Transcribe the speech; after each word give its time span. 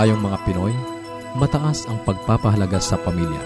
Tayong 0.00 0.24
mga 0.24 0.48
Pinoy, 0.48 0.72
mataas 1.36 1.84
ang 1.84 2.00
pagpapahalaga 2.08 2.80
sa 2.80 2.96
pamilya. 2.96 3.44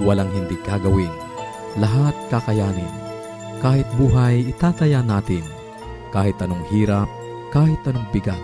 Walang 0.00 0.32
hindi 0.32 0.56
kagawin. 0.64 1.12
Lahat 1.76 2.16
kakayanin. 2.32 2.88
Kahit 3.60 3.84
buhay, 4.00 4.40
itataya 4.48 5.04
natin. 5.04 5.44
Kahit 6.08 6.40
anong 6.40 6.64
hirap, 6.72 7.12
kahit 7.52 7.76
anong 7.84 8.08
bigat, 8.08 8.40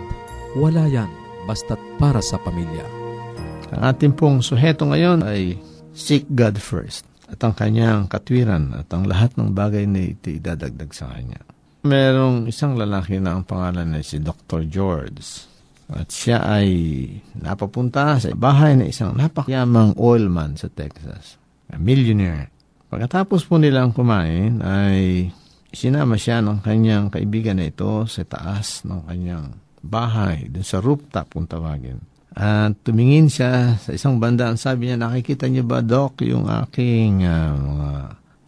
wala 0.53 0.85
yan 0.85 1.09
basta't 1.49 1.81
para 1.97 2.21
sa 2.21 2.37
pamilya. 2.37 2.85
Ang 3.73 3.81
ating 3.81 4.13
pong 4.13 4.45
suheto 4.45 4.85
ngayon 4.85 5.25
ay 5.25 5.57
seek 5.97 6.29
God 6.29 6.61
first 6.61 7.09
at 7.33 7.41
ang 7.41 7.57
kanyang 7.57 8.05
katwiran 8.05 8.77
at 8.77 8.93
ang 8.93 9.09
lahat 9.09 9.33
ng 9.41 9.57
bagay 9.57 9.89
na 9.89 10.13
ito 10.13 10.29
idadagdag 10.29 10.93
sa 10.93 11.09
kanya. 11.17 11.41
Merong 11.81 12.45
isang 12.45 12.77
lalaki 12.77 13.17
na 13.17 13.33
ang 13.33 13.41
pangalan 13.41 13.97
ay 13.97 14.05
si 14.05 14.21
Dr. 14.21 14.69
George 14.69 15.48
at 15.89 16.13
siya 16.13 16.45
ay 16.45 16.69
napapunta 17.41 18.21
sa 18.21 18.29
bahay 18.37 18.77
ng 18.77 18.87
isang 18.89 19.17
napakayamang 19.17 19.97
oilman 19.97 20.53
sa 20.53 20.69
Texas. 20.69 21.41
A 21.73 21.81
millionaire. 21.81 22.53
Pagkatapos 22.89 23.45
po 23.45 23.57
nilang 23.57 23.93
kumain 23.93 24.61
ay 24.61 25.29
sinama 25.69 26.17
siya 26.17 26.41
ng 26.41 26.61
kanyang 26.61 27.09
kaibigan 27.13 27.57
na 27.57 27.69
ito 27.69 28.05
sa 28.05 28.25
taas 28.25 28.85
ng 28.85 29.05
kanyang 29.05 29.57
bahay, 29.81 30.49
dun 30.49 30.65
sa 30.65 30.81
rooftop 30.81 31.33
kung 31.33 31.45
tawagin. 31.49 32.01
At 32.33 32.77
tumingin 32.85 33.29
siya 33.29 33.77
sa 33.81 33.89
isang 33.93 34.21
banda. 34.21 34.49
Ang 34.49 34.61
sabi 34.61 34.89
niya, 34.89 34.97
nakikita 34.97 35.49
niyo 35.49 35.65
ba, 35.65 35.81
Doc, 35.81 36.21
yung 36.21 36.45
aking 36.45 37.25
uh, 37.25 37.53
mga 37.57 37.91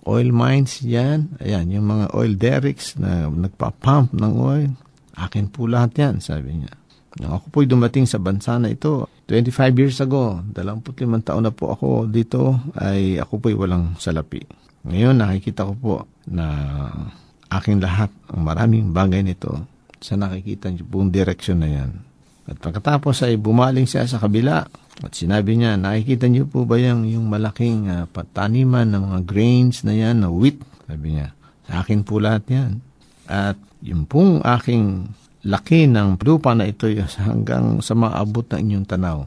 oil 0.05 0.29
mines 0.29 0.81
yan? 0.81 1.33
Ayan, 1.41 1.69
yung 1.73 1.89
mga 1.89 2.05
oil 2.13 2.33
derricks 2.37 2.97
na 2.97 3.29
nagpa-pump 3.29 4.13
ng 4.13 4.33
oil. 4.37 4.71
Akin 5.17 5.49
po 5.49 5.65
lahat 5.69 5.97
yan, 5.97 6.15
sabi 6.21 6.61
niya. 6.61 6.80
Ako 7.19 7.51
po'y 7.51 7.67
dumating 7.67 8.07
sa 8.07 8.23
bansa 8.23 8.55
na 8.55 8.71
ito, 8.71 9.11
25 9.27 9.75
years 9.75 9.99
ago, 9.99 10.39
25 10.55 11.27
taon 11.27 11.43
na 11.43 11.51
po 11.51 11.75
ako 11.75 12.07
dito, 12.07 12.55
ay 12.79 13.19
ako 13.19 13.43
po'y 13.43 13.55
walang 13.55 13.99
salapi. 13.99 14.47
Ngayon 14.87 15.19
nakikita 15.19 15.67
ko 15.67 15.73
po 15.75 15.95
na 16.23 16.47
aking 17.51 17.83
lahat, 17.83 18.07
ang 18.31 18.47
maraming 18.47 18.95
bagay 18.95 19.27
nito, 19.27 19.67
sa 19.99 20.15
nakikita 20.15 20.71
niyo 20.71 20.87
pong 20.87 21.11
direksyon 21.11 21.59
na 21.59 21.69
yan. 21.69 21.91
At 22.47 22.57
pagkatapos 22.57 23.27
ay 23.27 23.37
bumaling 23.37 23.85
siya 23.85 24.07
sa 24.07 24.17
kabila 24.17 24.65
at 24.99 25.11
sinabi 25.13 25.59
niya, 25.59 25.75
nakikita 25.75 26.25
niyo 26.31 26.47
po 26.47 26.63
ba 26.63 26.79
yung, 26.79 27.05
yung 27.05 27.27
malaking 27.27 27.91
uh, 27.91 28.05
pataniman 28.09 28.87
ng 28.87 29.03
mga 29.13 29.19
grains 29.27 29.83
na 29.85 29.93
yan, 29.93 30.25
na 30.25 30.29
wheat? 30.31 30.57
Sabi 30.89 31.19
niya, 31.19 31.35
sa 31.69 31.85
akin 31.85 32.01
po 32.01 32.17
lahat 32.19 32.43
yan. 32.49 32.71
At 33.29 33.55
yung 33.85 34.09
pong 34.09 34.41
aking 34.43 35.09
laki 35.41 35.89
ng 35.89 36.21
lupa 36.21 36.53
na 36.53 36.69
ito 36.69 36.85
hanggang 37.27 37.81
sa 37.81 37.97
maabot 37.97 38.45
ng 38.45 38.59
inyong 38.61 38.87
tanaw. 38.87 39.19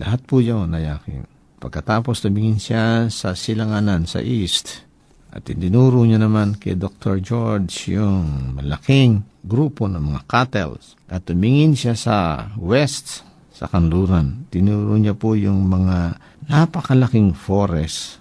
Lahat 0.00 0.20
po 0.24 0.40
yun 0.40 0.72
nayakin. 0.72 1.24
Pagkatapos 1.60 2.24
tumingin 2.24 2.56
siya 2.56 3.12
sa 3.12 3.36
silanganan 3.36 4.08
sa 4.08 4.24
east 4.24 4.88
at 5.30 5.44
dinuro 5.44 6.02
niya 6.02 6.18
naman 6.18 6.56
kay 6.56 6.74
Dr. 6.74 7.20
George 7.20 7.92
yung 7.92 8.56
malaking 8.56 9.22
grupo 9.44 9.84
ng 9.86 10.00
mga 10.00 10.20
cattle 10.24 10.80
at 11.12 11.28
tumingin 11.28 11.76
siya 11.76 11.94
sa 11.94 12.16
west 12.56 13.22
sa 13.52 13.68
kanluran. 13.68 14.48
Tinuro 14.48 14.96
niya 14.96 15.12
po 15.12 15.36
yung 15.36 15.68
mga 15.68 16.16
napakalaking 16.48 17.36
forest 17.36 18.20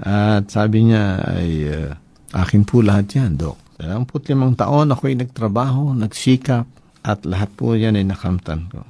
at 0.00 0.48
sabi 0.48 0.88
niya 0.88 1.20
ay 1.26 1.50
uh, 1.68 1.92
akin 2.32 2.62
po 2.62 2.80
lahat 2.80 3.18
yan, 3.18 3.36
Doc. 3.36 3.58
25 3.78 4.58
taon 4.58 4.90
ako'y 4.90 5.14
nagtrabaho, 5.14 5.94
nagsikap, 5.94 6.66
at 7.08 7.24
lahat 7.24 7.48
po 7.56 7.72
yan 7.72 7.96
ay 7.96 8.04
nakamtan 8.04 8.68
ko. 8.68 8.84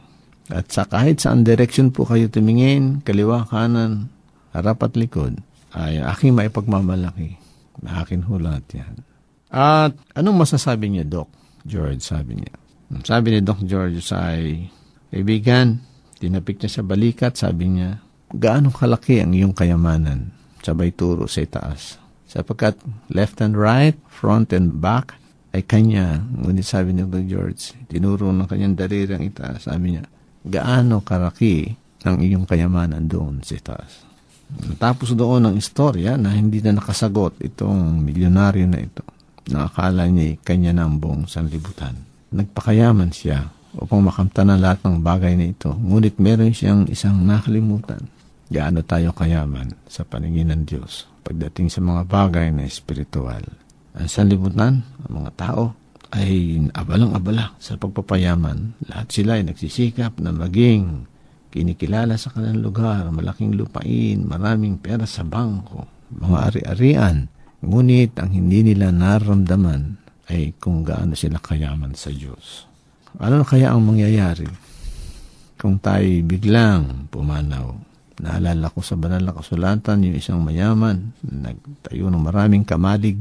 At 0.51 0.75
sa 0.75 0.83
kahit 0.91 1.23
saan 1.23 1.47
direction 1.47 1.95
po 1.95 2.03
kayo 2.03 2.27
tumingin, 2.27 2.99
kaliwa, 3.07 3.47
kanan, 3.47 4.11
harap 4.51 4.83
at 4.83 4.99
likod, 4.99 5.39
ay 5.71 6.03
aking 6.03 6.35
maipagmamalaki. 6.35 7.39
Na 7.79 8.03
akin 8.03 8.27
ho 8.27 8.43
lahat 8.43 8.67
yan. 8.75 8.95
At 9.55 9.95
anong 10.19 10.43
masasabi 10.43 10.91
niya, 10.91 11.07
Doc? 11.07 11.31
George, 11.63 12.03
sabi 12.03 12.43
niya. 12.43 12.55
Sabi 13.05 13.37
ni 13.37 13.41
Doc 13.45 13.61
George 13.63 14.01
ay, 14.17 14.67
Kaibigan, 15.13 15.79
tinapik 16.19 16.59
niya 16.59 16.81
sa 16.81 16.83
balikat, 16.83 17.39
sabi 17.39 17.69
niya, 17.69 18.03
gaano 18.33 18.73
kalaki 18.73 19.21
ang 19.23 19.37
iyong 19.37 19.55
kayamanan? 19.55 20.33
Sabay 20.65 20.93
turo 20.93 21.31
sa 21.31 21.45
itaas. 21.45 21.97
Sapagkat 22.29 22.77
left 23.09 23.41
and 23.41 23.57
right, 23.57 23.97
front 24.09 24.53
and 24.53 24.85
back, 24.85 25.17
ay 25.59 25.67
kanya. 25.67 26.23
Ngunit 26.23 26.63
sabi 26.63 26.95
ni 26.95 27.03
Doc 27.03 27.27
George, 27.27 27.75
tinuro 27.91 28.31
ng 28.31 28.47
kanyang 28.47 28.79
daliri 28.79 29.19
ang 29.19 29.27
itaas. 29.27 29.67
Sabi 29.67 29.99
niya, 29.99 30.07
gaano 30.47 31.03
kalaki 31.03 31.75
ang 32.07 32.23
iyong 32.23 32.47
kayamanan 32.47 33.11
doon 33.11 33.43
sa 33.43 33.59
itaas? 33.59 34.07
Tapos 34.79 35.13
doon 35.13 35.51
ang 35.51 35.55
istorya 35.59 36.15
na 36.15 36.33
hindi 36.33 36.63
na 36.63 36.79
nakasagot 36.79 37.43
itong 37.43 38.01
milyonaryo 38.07 38.65
na 38.71 38.81
ito. 38.81 39.05
Nakakala 39.51 40.07
niya 40.09 40.39
kanya 40.47 40.73
na 40.73 40.83
ang 40.87 40.97
buong 41.03 41.27
sanlibutan. 41.27 41.99
Nagpakayaman 42.33 43.13
siya 43.13 43.51
upang 43.77 44.01
makamtan 44.01 44.49
ang 44.49 44.61
lahat 44.63 44.81
ng 44.87 45.05
bagay 45.05 45.37
na 45.37 45.53
ito. 45.53 45.75
Ngunit 45.77 46.17
meron 46.17 46.55
siyang 46.55 46.89
isang 46.89 47.21
nakalimutan. 47.27 48.09
Gaano 48.49 48.81
tayo 48.81 49.13
kayaman 49.13 49.77
sa 49.85 50.09
paningin 50.09 50.49
ng 50.49 50.65
Diyos 50.65 51.05
pagdating 51.21 51.69
sa 51.69 51.85
mga 51.85 52.09
bagay 52.09 52.49
na 52.49 52.65
espiritual. 52.65 53.45
Ang 53.99 54.07
sanlibutan, 54.07 54.87
ang 55.05 55.13
mga 55.13 55.33
tao, 55.35 55.75
ay 56.15 56.57
abalang-abala 56.73 57.59
sa 57.61 57.77
pagpapayaman. 57.77 58.79
Lahat 58.89 59.09
sila 59.13 59.37
ay 59.37 59.45
nagsisikap 59.45 60.23
na 60.23 60.33
maging 60.33 61.05
kinikilala 61.53 62.17
sa 62.17 62.33
kanilang 62.33 62.65
lugar, 62.65 63.11
malaking 63.11 63.59
lupain, 63.59 64.25
maraming 64.25 64.81
pera 64.81 65.05
sa 65.05 65.27
bangko, 65.27 65.85
mga 66.15 66.39
ari-arian. 66.49 67.17
Ngunit 67.61 68.17
ang 68.23 68.31
hindi 68.33 68.63
nila 68.63 68.95
naramdaman 68.95 69.99
ay 70.31 70.55
kung 70.63 70.87
gaano 70.87 71.19
sila 71.19 71.43
kayaman 71.43 71.93
sa 71.99 72.15
Diyos. 72.15 72.71
Ano 73.19 73.43
kaya 73.43 73.75
ang 73.75 73.83
mangyayari 73.83 74.47
kung 75.59 75.83
tayo 75.83 76.07
biglang 76.23 77.11
pumanaw 77.11 77.89
Naalala 78.19 78.75
ko 78.75 78.83
sa 78.83 78.99
banal 78.99 79.23
na 79.23 79.31
kasulatan 79.31 80.03
yung 80.03 80.17
isang 80.19 80.43
mayaman, 80.43 81.15
nagtayo 81.23 82.11
ng 82.11 82.19
maraming 82.19 82.67
kamalig. 82.67 83.15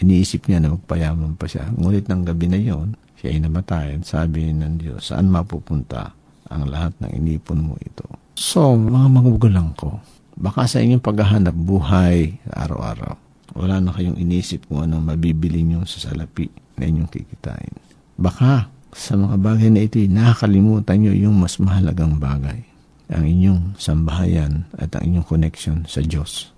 Iniisip 0.00 0.48
niya 0.48 0.64
na 0.64 0.72
magpayaman 0.72 1.36
pa 1.36 1.44
siya. 1.44 1.68
Ngunit 1.76 2.08
ng 2.08 2.24
gabi 2.24 2.46
na 2.48 2.56
yon, 2.56 2.96
siya 3.20 3.36
ay 3.36 3.40
namatay. 3.44 4.00
Sabi 4.00 4.48
ng 4.48 4.80
Diyos, 4.80 5.12
saan 5.12 5.28
mapupunta 5.28 6.16
ang 6.48 6.64
lahat 6.72 6.96
ng 7.04 7.12
inipon 7.20 7.60
mo 7.60 7.76
ito? 7.84 8.08
So, 8.32 8.72
mga 8.72 9.08
magugulang 9.12 9.76
ko, 9.76 10.00
baka 10.40 10.64
sa 10.64 10.80
inyong 10.80 11.04
paghahanap 11.04 11.52
buhay 11.52 12.40
araw-araw, 12.48 13.12
wala 13.52 13.76
na 13.84 13.92
kayong 13.92 14.16
inisip 14.16 14.64
kung 14.64 14.88
anong 14.88 15.04
mabibili 15.04 15.60
niyo 15.60 15.84
sa 15.84 16.08
salapi 16.08 16.48
na 16.80 16.88
inyong 16.88 17.10
kikitain. 17.12 17.76
Baka 18.16 18.72
sa 18.96 19.20
mga 19.20 19.36
bagay 19.36 19.68
na 19.68 19.84
ito, 19.84 20.00
nakakalimutan 20.00 20.96
niyo 20.96 21.28
yung 21.28 21.36
mas 21.36 21.60
mahalagang 21.60 22.16
bagay 22.16 22.64
ang 23.10 23.24
inyong 23.26 23.74
sambahayan 23.76 24.64
at 24.78 24.96
ang 24.96 25.12
inyong 25.12 25.26
connection 25.26 25.84
sa 25.84 26.00
Diyos. 26.00 26.54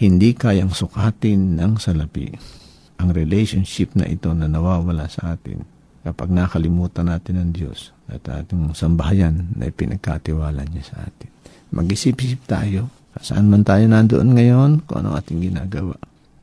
Hindi 0.00 0.32
kayang 0.32 0.72
sukatin 0.72 1.58
ng 1.60 1.76
salapi 1.76 2.56
ang 2.96 3.12
relationship 3.12 3.92
na 3.94 4.08
ito 4.08 4.32
na 4.32 4.48
nawawala 4.48 5.08
sa 5.08 5.36
atin 5.36 5.62
kapag 6.06 6.30
nakalimutan 6.30 7.10
natin 7.10 7.42
ang 7.42 7.50
Diyos 7.50 7.90
at 8.06 8.22
ating 8.24 8.72
sambahayan 8.72 9.52
na 9.58 9.68
ipinagkatiwala 9.68 10.62
niya 10.70 10.94
sa 10.94 10.96
atin. 11.04 11.30
Mag-isip-isip 11.74 12.46
tayo 12.46 12.88
saan 13.16 13.48
man 13.48 13.64
tayo 13.64 13.88
nandoon 13.88 14.36
ngayon 14.36 14.70
kung 14.84 15.02
ano 15.02 15.16
ating 15.16 15.40
ginagawa. 15.40 15.96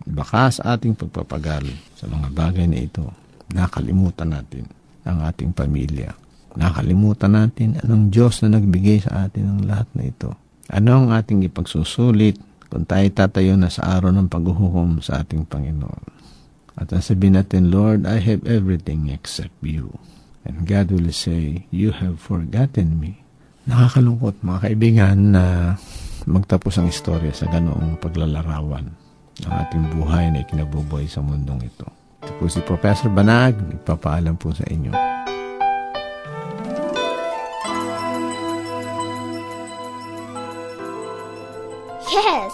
Baka 0.04 0.52
sa 0.52 0.76
ating 0.76 0.98
pagpapagal 1.00 1.70
sa 1.96 2.06
mga 2.10 2.28
bagay 2.34 2.66
na 2.68 2.82
ito, 2.82 3.08
nakalimutan 3.54 4.36
natin 4.36 4.68
ang 5.08 5.24
ating 5.24 5.56
pamilya, 5.56 6.12
Nakalimutan 6.54 7.34
natin 7.34 7.82
anong 7.82 8.14
Diyos 8.14 8.46
na 8.46 8.54
nagbigay 8.58 9.02
sa 9.02 9.26
atin 9.26 9.50
ng 9.50 9.60
lahat 9.66 9.90
na 9.98 10.06
ito. 10.06 10.38
Ano 10.70 11.06
ang 11.06 11.10
ating 11.10 11.42
ipagsusulit 11.50 12.38
kung 12.70 12.86
tayo 12.86 13.06
tatayo 13.10 13.58
na 13.58 13.74
sa 13.74 13.98
araw 13.98 14.14
ng 14.14 14.30
paghuhukom 14.30 15.02
sa 15.02 15.26
ating 15.26 15.50
Panginoon. 15.50 16.23
At 16.74 16.90
ang 16.90 17.06
sabihin 17.06 17.38
natin, 17.38 17.70
Lord, 17.70 18.10
I 18.10 18.18
have 18.18 18.46
everything 18.50 19.14
except 19.14 19.54
you. 19.62 20.02
And 20.44 20.66
God 20.66 20.92
will 20.92 21.14
say, 21.14 21.70
You 21.70 21.94
have 21.94 22.20
forgotten 22.20 23.00
me. 23.00 23.24
Nakakalungkot 23.64 24.44
mga 24.44 24.60
kaibigan 24.68 25.18
na 25.38 25.75
magtapos 26.28 26.80
ang 26.80 26.92
istorya 26.92 27.31
sa 27.31 27.48
ganoong 27.48 27.96
paglalarawan 28.02 28.92
ng 29.40 29.52
ating 29.52 29.86
buhay 29.96 30.28
na 30.34 30.44
ikinabubuhay 30.44 31.08
sa 31.08 31.24
mundong 31.24 31.64
ito. 31.64 31.88
Ito 32.24 32.31
po 32.40 32.46
si 32.52 32.60
Professor 32.64 33.08
Banag, 33.12 33.56
nagpapaalam 33.56 34.36
po 34.36 34.52
sa 34.52 34.68
inyo. 34.68 34.92
Yes, 42.14 42.54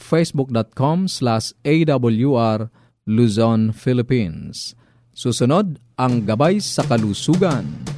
facebook.com 0.00 1.10
slash 1.10 1.52
awr 1.66 2.70
Luzon, 3.08 3.72
Philippines. 3.72 4.76
Susunod, 5.16 5.80
ang 5.98 6.22
Gabay 6.22 6.62
sa 6.62 6.84
Kalusugan. 6.84 7.97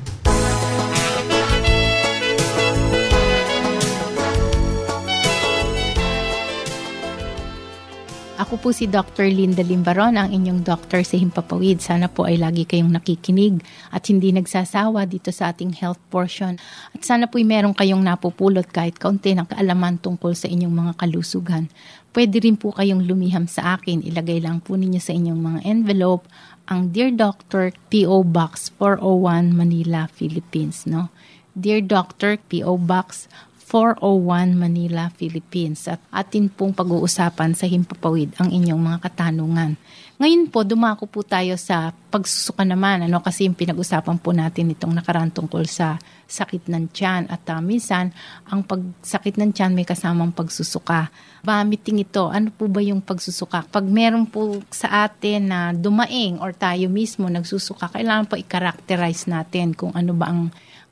Ako 8.40 8.56
po 8.56 8.73
si 8.73 8.88
Dr. 8.88 9.28
Linda 9.28 9.61
Limbaron, 9.61 10.16
ang 10.16 10.32
inyong 10.32 10.64
doctor 10.64 11.04
sa 11.04 11.20
Himpapawid. 11.20 11.85
Sana 11.85 12.09
po 12.09 12.25
ay 12.25 12.40
lagi 12.40 12.64
kayong 12.64 12.88
nakikinig 12.88 13.61
at 13.92 14.09
hindi 14.09 14.32
nagsasawa 14.32 15.04
dito 15.04 15.28
sa 15.28 15.52
ating 15.52 15.76
health 15.76 16.00
portion. 16.09 16.56
At 16.97 17.04
sana 17.04 17.28
po 17.28 17.37
ay 17.37 17.44
meron 17.44 17.76
kayong 17.76 18.00
napupulot 18.00 18.64
kahit 18.73 18.97
kaunti 18.97 19.37
ng 19.37 19.44
kaalaman 19.44 20.00
tungkol 20.00 20.32
sa 20.32 20.49
inyong 20.49 20.73
mga 20.73 20.92
kalusugan. 20.97 21.68
pwede 22.16 22.40
rin 22.40 22.56
po 22.56 22.73
kayong 22.73 23.04
lumiham 23.04 23.44
sa 23.44 23.76
akin. 23.76 24.00
Ilagay 24.09 24.40
lang 24.40 24.64
po 24.64 24.73
ninyo 24.73 25.04
sa 25.04 25.12
inyong 25.12 25.40
mga 25.44 25.61
envelope 25.68 26.25
ang 26.64 26.97
Dear 26.97 27.12
Doctor 27.12 27.76
P.O. 27.92 28.25
Box 28.25 28.73
401 28.80 29.52
Manila, 29.52 30.09
Philippines. 30.09 30.88
No? 30.88 31.12
Dear 31.52 31.85
Doctor 31.85 32.40
P.O. 32.49 32.80
Box 32.80 33.28
401 33.70 34.58
Manila, 34.58 35.14
Philippines. 35.14 35.86
At 35.86 36.02
atin 36.10 36.50
pong 36.50 36.74
pag-uusapan 36.74 37.54
sa 37.54 37.70
Himpapawid 37.70 38.34
ang 38.42 38.50
inyong 38.50 38.82
mga 38.82 38.98
katanungan. 39.06 39.78
Ngayon 40.18 40.50
po, 40.50 40.66
dumako 40.66 41.06
po 41.06 41.22
tayo 41.22 41.54
sa 41.54 41.94
pagsusuka 42.10 42.66
naman, 42.66 43.06
ano, 43.06 43.22
kasi 43.22 43.46
yung 43.46 43.54
pinag-usapan 43.54 44.18
po 44.18 44.34
natin 44.34 44.74
itong 44.74 44.92
nakaraan 44.92 45.30
tungkol 45.30 45.64
sa 45.70 45.96
sakit 46.26 46.66
ng 46.66 46.90
tiyan. 46.90 47.30
At 47.30 47.46
uh, 47.46 47.62
minsan, 47.62 48.10
ang 48.50 48.66
pagsakit 48.66 49.38
ng 49.38 49.54
tiyan 49.54 49.72
may 49.72 49.86
kasamang 49.86 50.34
pagsusuka. 50.34 51.08
Vomiting 51.46 52.02
ito, 52.02 52.26
ano 52.26 52.50
po 52.50 52.66
ba 52.66 52.82
yung 52.82 53.00
pagsusuka? 53.00 53.64
Pag 53.70 53.86
meron 53.86 54.26
po 54.26 54.60
sa 54.68 55.06
atin 55.06 55.46
na 55.46 55.70
dumaing 55.70 56.42
or 56.42 56.52
tayo 56.52 56.90
mismo 56.90 57.30
nagsusuka, 57.30 57.88
kailangan 57.88 58.26
po 58.26 58.34
i-characterize 58.34 59.30
natin 59.30 59.78
kung 59.78 59.94
ano 59.94 60.10
ba 60.12 60.26
ang 60.28 60.50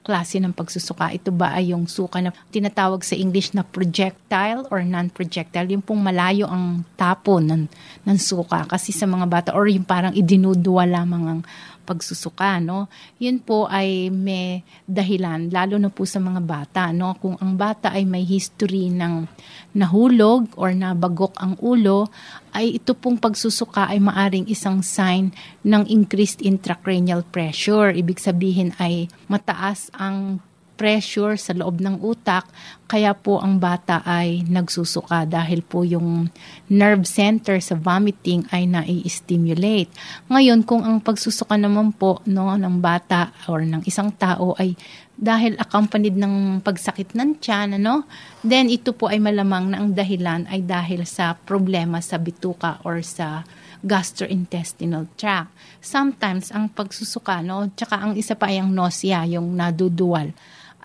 klase 0.09 0.41
ng 0.41 0.57
pagsusuka. 0.57 1.13
Ito 1.13 1.29
ba 1.29 1.53
ay 1.53 1.77
yung 1.77 1.85
suka 1.85 2.25
na 2.25 2.33
tinatawag 2.49 3.05
sa 3.05 3.13
English 3.13 3.53
na 3.53 3.61
projectile 3.61 4.65
or 4.73 4.81
non-projectile? 4.81 5.69
Yung 5.69 5.85
pong 5.85 6.01
malayo 6.01 6.49
ang 6.49 6.81
tapo 6.97 7.45
ng, 7.45 7.69
ng 8.09 8.17
suka. 8.17 8.65
Kasi 8.65 8.89
sa 8.97 9.05
mga 9.05 9.29
bata, 9.29 9.49
or 9.53 9.69
yung 9.69 9.85
parang 9.85 10.17
idinudua 10.17 10.89
lamang 10.89 11.25
ang 11.29 11.41
pagsusuka, 11.89 12.61
no? 12.61 12.93
Yun 13.17 13.41
po 13.41 13.65
ay 13.65 14.13
may 14.13 14.61
dahilan, 14.85 15.49
lalo 15.49 15.81
na 15.81 15.89
po 15.89 16.05
sa 16.05 16.21
mga 16.21 16.45
bata, 16.45 16.83
no? 16.93 17.17
Kung 17.17 17.41
ang 17.41 17.57
bata 17.57 17.97
ay 17.97 18.05
may 18.05 18.29
history 18.29 18.93
ng 18.93 19.25
nahulog 19.73 20.53
or 20.61 20.77
nabagok 20.77 21.33
ang 21.41 21.57
ulo, 21.65 22.13
ay 22.53 22.77
ito 22.77 22.93
pong 22.93 23.17
pagsusuka 23.17 23.89
ay 23.89 23.97
maaring 24.05 24.45
isang 24.53 24.85
sign 24.85 25.33
ng 25.65 25.89
increased 25.89 26.45
intracranial 26.45 27.25
pressure. 27.25 27.89
Ibig 27.97 28.21
sabihin 28.21 28.77
ay 28.77 29.09
mataas 29.33 29.89
ang 29.97 30.45
pressure 30.79 31.35
sa 31.35 31.51
loob 31.59 31.83
ng 31.83 31.99
utak, 31.99 32.47
kaya 32.87 33.13
po 33.13 33.43
ang 33.43 33.59
bata 33.59 34.01
ay 34.07 34.47
nagsusuka 34.47 35.27
dahil 35.27 35.61
po 35.67 35.83
yung 35.83 36.31
nerve 36.71 37.05
center 37.05 37.59
sa 37.59 37.75
vomiting 37.75 38.47
ay 38.55 38.65
nai-stimulate. 38.65 39.91
Ngayon, 40.31 40.63
kung 40.63 40.87
ang 40.87 41.03
pagsusuka 41.03 41.59
naman 41.59 41.93
po 41.93 42.23
no, 42.31 42.55
ng 42.55 42.79
bata 42.79 43.35
or 43.51 43.67
ng 43.67 43.83
isang 43.85 44.15
tao 44.15 44.55
ay 44.57 44.79
dahil 45.19 45.59
accompanied 45.59 46.15
ng 46.15 46.63
pagsakit 46.63 47.19
ng 47.19 47.43
tiyan, 47.43 47.75
ano, 47.83 48.07
then 48.47 48.71
ito 48.71 48.95
po 48.95 49.11
ay 49.11 49.19
malamang 49.19 49.75
na 49.75 49.83
ang 49.83 49.91
dahilan 49.91 50.47
ay 50.47 50.63
dahil 50.63 51.03
sa 51.03 51.35
problema 51.35 51.99
sa 51.99 52.23
bituka 52.23 52.79
or 52.87 53.03
sa 53.03 53.43
gastrointestinal 53.83 55.11
tract. 55.19 55.51
Sometimes, 55.83 56.55
ang 56.55 56.71
pagsusuka, 56.71 57.43
no, 57.43 57.67
tsaka 57.75 57.99
ang 57.99 58.15
isa 58.15 58.39
pa 58.39 58.47
ay 58.47 58.63
ang 58.63 58.71
nausea, 58.71 59.27
yung 59.27 59.59
naduduwal 59.59 60.31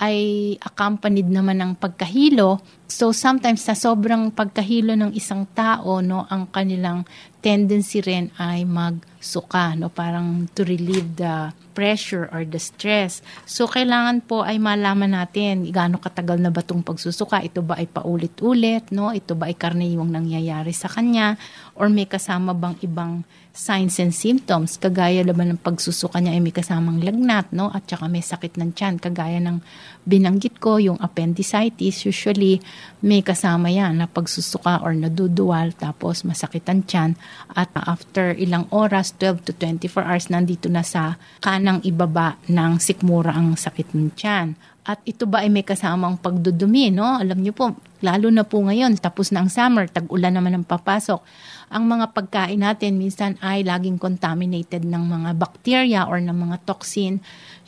ay 0.01 0.17
accompanied 0.57 1.29
naman 1.29 1.61
ng 1.61 1.71
pagkahilo. 1.77 2.57
So 2.89 3.13
sometimes 3.13 3.61
sa 3.65 3.77
sobrang 3.77 4.33
pagkahilo 4.33 4.97
ng 4.97 5.13
isang 5.13 5.45
tao, 5.53 6.01
no, 6.01 6.25
ang 6.29 6.49
kanilang 6.49 7.05
tendency 7.43 8.01
rin 8.01 8.33
ay 8.39 8.65
magsuka, 8.65 9.77
no, 9.77 9.93
parang 9.93 10.49
to 10.57 10.65
relieve 10.65 11.17
the 11.17 11.53
pressure 11.73 12.29
or 12.29 12.45
the 12.45 12.61
stress. 12.61 13.25
So 13.45 13.65
kailangan 13.65 14.25
po 14.25 14.45
ay 14.45 14.61
malaman 14.61 15.13
natin 15.17 15.69
gaano 15.69 15.97
katagal 15.97 16.37
na 16.41 16.53
ba 16.53 16.61
itong 16.61 16.85
pagsusuka, 16.85 17.41
ito 17.41 17.65
ba 17.65 17.77
ay 17.81 17.89
paulit-ulit, 17.89 18.89
no, 18.93 19.09
ito 19.13 19.33
ba 19.33 19.49
ay 19.49 19.57
karaniwang 19.57 20.09
nangyayari 20.09 20.73
sa 20.73 20.89
kanya 20.89 21.37
or 21.77 21.89
may 21.89 22.05
kasama 22.05 22.53
bang 22.53 22.77
ibang 22.85 23.25
signs 23.53 24.01
and 24.01 24.17
symptoms, 24.17 24.81
kagaya 24.81 25.21
naman 25.21 25.53
ng 25.53 25.61
pagsusuka 25.61 26.17
niya 26.17 26.33
ay 26.33 26.41
may 26.41 26.49
kasamang 26.49 26.97
lagnat, 27.05 27.53
no? 27.53 27.69
At 27.69 27.85
saka 27.85 28.09
may 28.09 28.25
sakit 28.25 28.57
ng 28.57 28.73
tiyan, 28.73 28.97
kagaya 28.97 29.37
ng 29.37 29.61
binanggit 30.09 30.57
ko, 30.57 30.81
yung 30.81 30.97
appendicitis, 30.97 32.01
usually 32.01 32.57
may 33.05 33.21
kasama 33.21 33.69
yan 33.69 34.01
na 34.01 34.09
pagsusuka 34.09 34.81
or 34.81 34.97
naduduwal, 34.97 35.69
tapos 35.77 36.25
masakit 36.25 36.65
ang 36.65 36.81
tiyan. 36.81 37.13
At 37.53 37.69
after 37.77 38.33
ilang 38.33 38.65
oras, 38.73 39.13
12 39.21 39.45
to 39.45 39.51
24 39.61 40.01
hours, 40.01 40.33
nandito 40.33 40.65
na 40.65 40.81
sa 40.81 41.21
kanang 41.37 41.85
ibaba 41.85 42.41
ng 42.49 42.81
sikmura 42.81 43.37
ang 43.37 43.53
sakit 43.53 43.93
ng 43.93 44.17
tiyan. 44.17 44.57
At 44.83 44.99
ito 45.07 45.23
ba 45.23 45.43
ay 45.43 45.49
may 45.49 45.63
kasamang 45.63 46.19
pagdudumi, 46.19 46.91
no? 46.91 47.07
Alam 47.07 47.39
niyo 47.39 47.55
po, 47.55 47.71
lalo 48.03 48.27
na 48.27 48.43
po 48.43 48.59
ngayon, 48.59 48.99
tapos 48.99 49.31
na 49.31 49.43
ang 49.43 49.49
summer, 49.51 49.87
tag-ulan 49.87 50.35
naman 50.35 50.59
ang 50.59 50.67
papasok 50.67 51.23
ang 51.73 51.89
mga 51.89 52.13
pagkain 52.13 52.61
natin 52.61 53.01
minsan 53.01 53.33
ay 53.41 53.65
laging 53.65 53.97
contaminated 53.97 54.85
ng 54.85 55.03
mga 55.09 55.29
bacteria 55.33 56.01
or 56.05 56.21
ng 56.21 56.37
mga 56.37 56.61
toxin. 56.69 57.17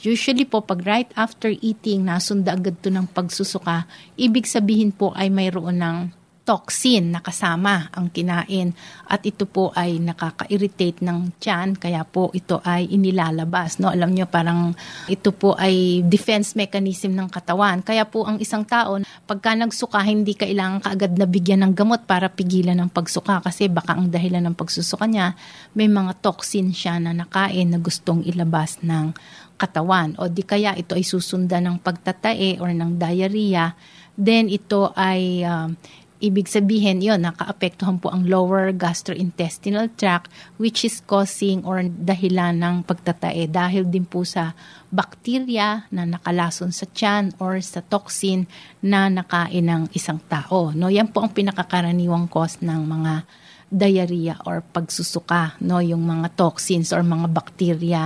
Usually 0.06 0.46
po, 0.46 0.62
pag 0.62 0.86
right 0.86 1.10
after 1.18 1.50
eating, 1.50 2.06
nasunda 2.06 2.54
agad 2.54 2.78
to 2.86 2.94
ng 2.94 3.10
pagsusuka, 3.10 3.90
ibig 4.14 4.46
sabihin 4.46 4.94
po 4.94 5.10
ay 5.18 5.34
mayroon 5.34 5.82
ng 5.82 5.98
toxin 6.46 7.10
na 7.10 7.20
kasama 7.26 7.90
ang 7.90 8.14
kinain. 8.14 8.72
At 9.10 9.26
ito 9.26 9.50
po 9.50 9.74
ay 9.74 9.98
nakaka-irritate 9.98 11.02
ng 11.02 11.42
tiyan 11.42 11.74
kaya 11.74 12.06
po 12.06 12.30
ito 12.38 12.62
ay 12.62 12.86
inilalabas 12.94 13.82
no? 13.82 13.90
Alam 13.90 14.14
niyo 14.14 14.30
parang 14.30 14.78
ito 15.10 15.34
po 15.34 15.58
ay 15.58 16.06
defense 16.06 16.54
mechanism 16.54 17.18
ng 17.18 17.28
katawan. 17.34 17.82
Kaya 17.82 18.06
po 18.06 18.30
ang 18.30 18.38
isang 18.38 18.62
tao 18.62 19.02
pagka 19.26 19.58
nagsuka 19.58 20.00
hindi 20.06 20.38
kailangan 20.38 20.86
kaagad 20.86 21.18
na 21.18 21.26
bigyan 21.26 21.66
ng 21.66 21.74
gamot 21.74 22.06
para 22.06 22.30
pigilan 22.30 22.78
ang 22.78 22.94
pagsuka 22.94 23.42
kasi 23.42 23.66
baka 23.66 23.98
ang 23.98 24.14
dahilan 24.14 24.46
ng 24.46 24.56
pagsusuka 24.56 25.10
niya 25.10 25.34
may 25.74 25.90
mga 25.90 26.22
toxin 26.22 26.70
siya 26.70 27.02
na 27.02 27.12
nakain 27.12 27.74
na 27.74 27.82
gustong 27.82 28.22
ilabas 28.22 28.78
ng 28.86 29.18
katawan. 29.58 30.14
O 30.22 30.30
di 30.30 30.46
kaya 30.46 30.78
ito 30.78 30.94
ay 30.94 31.02
susundan 31.02 31.66
ng 31.66 31.78
pagtatae 31.82 32.62
or 32.62 32.70
ng 32.70 33.02
diarrhea. 33.02 33.74
Then 34.16 34.48
ito 34.48 34.96
ay 34.96 35.44
uh, 35.44 35.68
Ibig 36.16 36.48
sabihin, 36.48 37.04
yon 37.04 37.28
nakaapektuhan 37.28 38.00
po 38.00 38.08
ang 38.08 38.24
lower 38.24 38.72
gastrointestinal 38.72 39.92
tract 40.00 40.32
which 40.56 40.88
is 40.88 41.04
causing 41.04 41.60
or 41.68 41.84
dahilan 41.84 42.56
ng 42.56 42.88
pagtatae 42.88 43.52
dahil 43.52 43.84
din 43.84 44.08
po 44.08 44.24
sa 44.24 44.56
bakterya 44.96 45.92
na 45.92 46.08
nakalason 46.08 46.72
sa 46.72 46.88
tiyan 46.88 47.36
or 47.36 47.60
sa 47.60 47.84
toxin 47.84 48.48
na 48.80 49.12
nakain 49.12 49.68
ng 49.68 49.84
isang 49.92 50.24
tao. 50.32 50.72
No, 50.72 50.88
yan 50.88 51.12
po 51.12 51.20
ang 51.20 51.36
pinakakaraniwang 51.36 52.32
cause 52.32 52.64
ng 52.64 52.82
mga 52.88 53.28
diarrhea 53.70 54.38
or 54.46 54.62
pagsusuka, 54.62 55.58
no, 55.62 55.82
yung 55.82 56.06
mga 56.06 56.38
toxins 56.38 56.94
or 56.94 57.02
mga 57.02 57.28
bakterya 57.34 58.04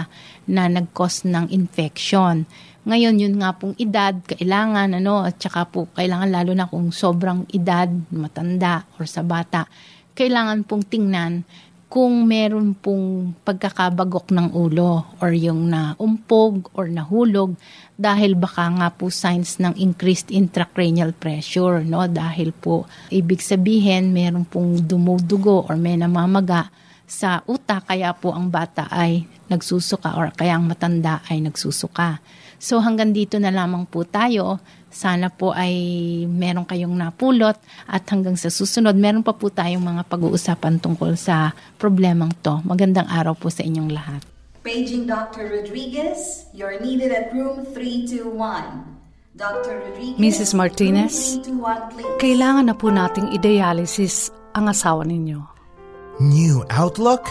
na 0.48 0.66
nag-cause 0.72 1.28
ng 1.28 1.52
infection. 1.52 2.48
Ngayon, 2.88 3.16
yun 3.22 3.36
nga 3.38 3.54
pong 3.54 3.76
edad, 3.78 4.16
kailangan, 4.24 4.98
ano, 4.98 5.28
at 5.28 5.38
saka 5.38 5.68
po, 5.68 5.92
kailangan 5.94 6.32
lalo 6.32 6.52
na 6.56 6.66
kung 6.66 6.90
sobrang 6.90 7.46
edad, 7.52 7.92
matanda, 8.10 8.88
or 8.98 9.06
sa 9.06 9.22
bata, 9.22 9.68
kailangan 10.16 10.66
pong 10.66 10.84
tingnan 10.88 11.44
kung 11.90 12.30
meron 12.30 12.78
pong 12.78 13.34
pagkakabagok 13.42 14.30
ng 14.30 14.54
ulo 14.54 15.10
or 15.18 15.34
yung 15.34 15.74
naumpog 15.74 16.70
or 16.78 16.86
nahulog 16.86 17.58
dahil 17.98 18.38
baka 18.38 18.70
nga 18.70 18.88
po 18.94 19.10
signs 19.10 19.58
ng 19.58 19.74
increased 19.74 20.30
intracranial 20.30 21.18
pressure 21.18 21.82
no 21.82 22.06
dahil 22.06 22.54
po 22.54 22.86
ibig 23.10 23.42
sabihin 23.42 24.14
meron 24.14 24.46
pong 24.46 24.86
dumudugo 24.86 25.66
or 25.66 25.82
may 25.82 25.98
namamaga 25.98 26.70
sa 27.10 27.42
utak 27.50 27.90
kaya 27.90 28.14
po 28.14 28.38
ang 28.38 28.54
bata 28.54 28.86
ay 28.94 29.26
nagsusuka 29.50 30.14
or 30.14 30.30
kaya 30.30 30.62
ang 30.62 30.70
matanda 30.70 31.26
ay 31.26 31.42
nagsusuka. 31.42 32.22
So 32.62 32.78
hanggang 32.78 33.18
dito 33.18 33.42
na 33.42 33.50
lamang 33.50 33.90
po 33.90 34.06
tayo. 34.06 34.62
Sana 34.90 35.30
po 35.30 35.54
ay 35.54 35.74
meron 36.26 36.66
kayong 36.66 36.94
napulot 36.94 37.56
at 37.86 38.04
hanggang 38.10 38.36
sa 38.36 38.50
susunod, 38.50 38.98
meron 38.98 39.22
pa 39.22 39.38
po 39.38 39.54
tayong 39.54 39.82
mga 39.82 40.04
pag-uusapan 40.10 40.82
tungkol 40.82 41.14
sa 41.16 41.54
problemang 41.78 42.34
to. 42.42 42.60
Magandang 42.66 43.08
araw 43.08 43.38
po 43.38 43.54
sa 43.54 43.62
inyong 43.62 43.90
lahat. 43.94 44.22
Paging 44.66 45.08
Dr. 45.08 45.50
Rodriguez, 45.50 46.50
you're 46.52 46.78
needed 46.84 47.16
at 47.16 47.32
room 47.32 47.64
321. 47.72 48.36
Dr. 49.40 49.80
Rodriguez, 49.88 50.20
Mrs. 50.20 50.52
Martinez, 50.52 51.40
kailangan 52.20 52.68
na 52.68 52.76
po 52.76 52.92
nating 52.92 53.32
i-dialysis 53.40 54.36
ang 54.52 54.68
asawa 54.68 55.08
ninyo. 55.08 55.40
New 56.20 56.68
outlook 56.68 57.24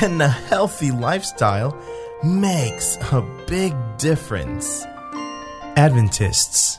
and 0.00 0.22
a 0.24 0.32
healthy 0.48 0.88
lifestyle– 0.88 1.76
makes 2.22 2.96
a 3.10 3.20
big 3.48 3.74
difference. 3.98 4.86
Adventists 5.76 6.78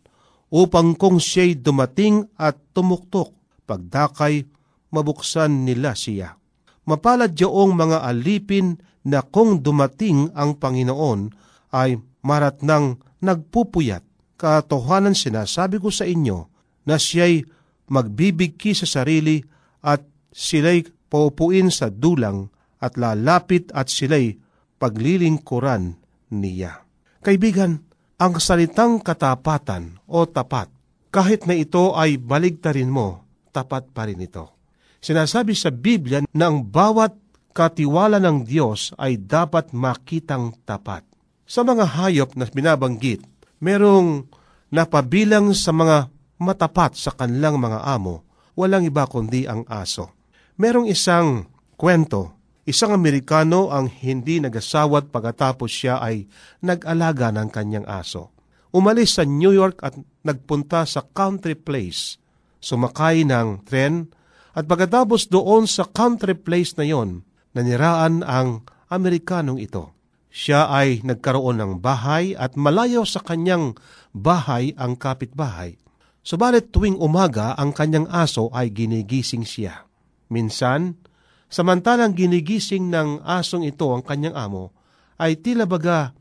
upang 0.49 0.95
kung 0.95 1.19
siya'y 1.19 1.59
dumating 1.59 2.31
at 2.39 2.57
tumuktok, 2.71 3.35
pagdakay, 3.67 4.47
mabuksan 4.95 5.67
nila 5.67 5.93
siya 5.99 6.39
Mapalad 6.87 7.35
yaong 7.35 7.75
mga 7.75 7.99
alipin 8.07 8.79
na 9.03 9.23
kung 9.27 9.59
dumating 9.59 10.31
ang 10.39 10.55
Panginoon 10.55 11.35
ay 11.75 11.99
marat 12.23 12.63
nang 12.63 13.03
nagpupuyat. 13.19 14.07
Katohanan 14.39 15.19
sinasabi 15.19 15.83
ko 15.83 15.91
sa 15.91 16.07
inyo 16.07 16.47
na 16.87 16.95
siya'y 16.95 17.43
magbibigki 17.91 18.71
sa 18.71 18.87
sarili 18.87 19.43
at 19.83 20.07
sila'y 20.31 20.87
paupuin 21.11 21.75
sa 21.75 21.91
dulang 21.91 22.55
at 22.81 22.99
lalapit 23.01 23.73
at 23.73 23.89
sila'y 23.89 24.37
paglilingkuran 24.77 25.97
niya. 26.33 26.85
Kaibigan, 27.25 27.83
ang 28.17 28.41
salitang 28.41 29.05
katapatan 29.05 30.01
o 30.09 30.25
tapat, 30.25 30.73
kahit 31.13 31.45
na 31.45 31.57
ito 31.57 31.93
ay 31.97 32.17
baligtarin 32.17 32.89
mo, 32.89 33.25
tapat 33.53 33.89
pa 33.93 34.09
rin 34.09 34.21
ito. 34.21 34.53
Sinasabi 35.01 35.53
sa 35.53 35.73
Biblia 35.73 36.25
na 36.33 36.49
ang 36.49 36.65
bawat 36.65 37.13
katiwala 37.57 38.21
ng 38.21 38.45
Diyos 38.45 38.93
ay 39.01 39.17
dapat 39.21 39.73
makitang 39.73 40.53
tapat. 40.69 41.05
Sa 41.49 41.65
mga 41.65 41.89
hayop 41.89 42.37
na 42.37 42.45
binabanggit, 42.45 43.25
merong 43.65 44.29
napabilang 44.69 45.57
sa 45.57 45.73
mga 45.73 46.13
matapat 46.37 47.01
sa 47.01 47.17
kanilang 47.17 47.57
mga 47.57 47.81
amo, 47.87 48.29
walang 48.53 48.85
iba 48.85 49.09
kundi 49.09 49.49
ang 49.49 49.65
aso. 49.69 50.13
Merong 50.61 50.89
isang 50.89 51.49
kwento, 51.81 52.36
isang 52.67 52.91
Amerikano 52.91 53.71
ang 53.71 53.87
hindi 53.87 54.43
nagasawat 54.43 55.15
pagkatapos 55.15 55.71
siya 55.71 56.03
ay 56.03 56.27
nag-alaga 56.67 57.31
ng 57.31 57.49
kanyang 57.49 57.87
aso. 57.87 58.35
Umalis 58.75 59.17
sa 59.17 59.25
New 59.25 59.55
York 59.55 59.81
at 59.87 59.95
nagpunta 60.27 60.83
sa 60.85 61.07
country 61.07 61.55
place. 61.55 62.19
Sumakay 62.59 63.23
ng 63.25 63.63
tren 63.63 64.11
at 64.53 64.67
pagkatapos 64.67 65.31
doon 65.31 65.71
sa 65.71 65.87
country 65.87 66.35
place 66.35 66.75
na 66.75 66.85
yon, 66.85 67.23
naniraan 67.55 68.27
ang 68.27 68.67
Amerikanong 68.91 69.63
ito. 69.63 69.95
Siya 70.29 70.69
ay 70.69 71.01
nagkaroon 71.01 71.63
ng 71.63 71.73
bahay 71.81 72.37
at 72.37 72.59
malayo 72.61 73.09
sa 73.09 73.25
kanyang 73.25 73.73
bahay 74.13 74.77
ang 74.77 74.99
kapitbahay. 74.99 75.81
Subalit 76.27 76.75
tuwing 76.75 76.99
umaga 76.99 77.55
ang 77.55 77.71
kanyang 77.73 78.11
aso 78.11 78.51
ay 78.51 78.75
ginigising 78.75 79.47
siya. 79.47 79.87
Minsan, 80.29 80.99
samantalang 81.47 82.13
ginigising 82.13 82.91
ng 82.91 83.23
asong 83.23 83.67
ito 83.67 83.91
ang 83.93 84.03
kanyang 84.03 84.35
amo, 84.35 84.75
ay 85.17 85.39
tila 85.41 85.65
baga 85.65 86.13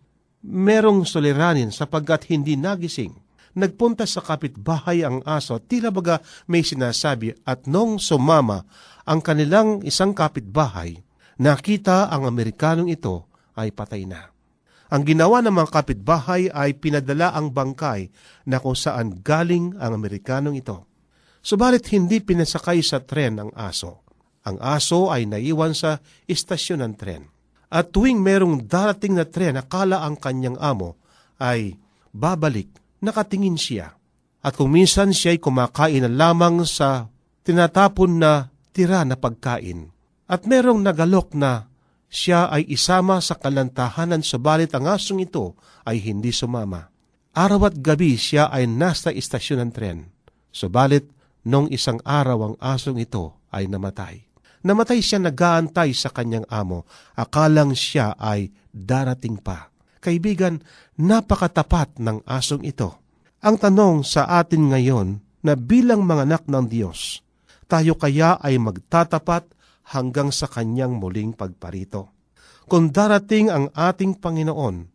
merong 0.46 1.04
suliranin 1.04 1.74
sapagkat 1.74 2.30
hindi 2.32 2.56
nagising 2.56 3.26
nagpunta 3.56 4.04
sa 4.04 4.22
kapitbahay 4.22 5.02
ang 5.02 5.24
aso, 5.24 5.58
tila 5.64 5.90
baga 5.90 6.20
may 6.52 6.62
sinasabi 6.62 7.34
at 7.48 7.66
nung 7.66 7.98
sumama 7.98 8.68
ang 9.08 9.24
kanilang 9.24 9.82
isang 9.88 10.12
kapitbahay, 10.12 11.00
nakita 11.40 12.12
ang 12.12 12.28
Amerikanong 12.28 12.92
ito 12.92 13.32
ay 13.56 13.72
patay 13.72 14.04
na. 14.04 14.30
Ang 14.92 15.02
ginawa 15.02 15.42
ng 15.42 15.56
mga 15.56 15.70
kapitbahay 15.72 16.52
ay 16.54 16.78
pinadala 16.78 17.34
ang 17.34 17.50
bangkay 17.50 18.14
na 18.46 18.62
kung 18.62 18.78
saan 18.78 19.18
galing 19.26 19.74
ang 19.82 19.98
Amerikanong 19.98 20.54
ito. 20.54 20.86
Subalit 21.42 21.90
hindi 21.90 22.22
pinasakay 22.22 22.86
sa 22.86 23.02
tren 23.02 23.42
ang 23.42 23.50
aso. 23.58 24.05
Ang 24.46 24.62
aso 24.62 25.10
ay 25.10 25.26
naiwan 25.26 25.74
sa 25.74 25.98
istasyon 26.30 26.86
ng 26.86 26.94
tren. 26.94 27.24
At 27.74 27.90
tuwing 27.90 28.22
merong 28.22 28.70
darating 28.70 29.18
na 29.18 29.26
tren, 29.26 29.58
akala 29.58 30.06
ang 30.06 30.16
kanyang 30.16 30.56
amo 30.62 31.02
ay 31.42 31.76
babalik 32.14 32.70
nakatingin 33.02 33.58
siya. 33.58 33.98
At 34.46 34.54
kung 34.56 34.72
minsan 34.72 35.10
siya'y 35.10 35.42
kumakain 35.42 36.06
na 36.06 36.10
lamang 36.10 36.62
sa 36.70 37.10
tinatapon 37.42 38.22
na 38.22 38.54
tira 38.70 39.02
na 39.02 39.18
pagkain. 39.18 39.90
At 40.30 40.46
merong 40.46 40.86
nagalok 40.86 41.34
na 41.34 41.66
siya 42.06 42.48
ay 42.54 42.70
isama 42.70 43.18
sa 43.20 43.36
kalantahanan 43.36 44.22
subalit 44.22 44.72
ang 44.78 44.86
asong 44.86 45.26
ito 45.26 45.58
ay 45.86 46.02
hindi 46.02 46.30
sumama. 46.30 46.94
Araw 47.36 47.74
at 47.74 47.76
gabi 47.82 48.16
siya 48.16 48.48
ay 48.54 48.70
nasa 48.70 49.12
istasyon 49.12 49.68
ng 49.68 49.72
tren. 49.74 50.00
Subalit, 50.56 51.12
nung 51.46 51.68
isang 51.70 52.00
araw 52.02 52.54
ang 52.54 52.56
asong 52.58 53.04
ito 53.04 53.38
ay 53.52 53.68
namatay. 53.68 54.35
Namatay 54.66 54.98
siya 54.98 55.22
nagaantay 55.22 55.94
sa 55.94 56.10
kanyang 56.10 56.50
amo, 56.50 56.90
akalang 57.14 57.78
siya 57.78 58.18
ay 58.18 58.50
darating 58.74 59.38
pa. 59.38 59.70
Kaibigan, 60.02 60.58
napakatapat 60.98 62.02
ng 62.02 62.26
asong 62.26 62.66
ito. 62.66 62.98
Ang 63.46 63.62
tanong 63.62 64.02
sa 64.02 64.26
atin 64.42 64.74
ngayon 64.74 65.22
na 65.46 65.54
bilang 65.54 66.02
mga 66.02 66.26
anak 66.26 66.44
ng 66.50 66.66
Diyos, 66.66 67.22
tayo 67.70 67.94
kaya 67.94 68.42
ay 68.42 68.58
magtatapat 68.58 69.46
hanggang 69.94 70.34
sa 70.34 70.50
kanyang 70.50 70.98
muling 70.98 71.38
pagparito. 71.38 72.10
Kung 72.66 72.90
darating 72.90 73.54
ang 73.54 73.70
ating 73.70 74.18
Panginoon, 74.18 74.90